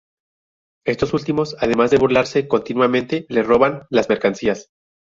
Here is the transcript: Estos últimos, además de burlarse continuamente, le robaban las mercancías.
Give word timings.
Estos 0.83 1.13
últimos, 1.13 1.55
además 1.59 1.91
de 1.91 1.99
burlarse 1.99 2.47
continuamente, 2.47 3.27
le 3.29 3.43
robaban 3.43 3.83
las 3.91 4.09
mercancías. 4.09 4.71